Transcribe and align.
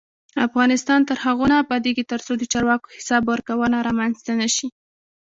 افغانستان 0.47 0.99
تر 1.09 1.17
هغو 1.25 1.45
نه 1.51 1.55
ابادیږي، 1.63 2.03
ترڅو 2.11 2.31
د 2.37 2.43
چارواکو 2.51 2.93
حساب 2.97 3.21
ورکونه 3.31 3.77
رامنځته 3.87 4.31
نشي. 4.41 4.67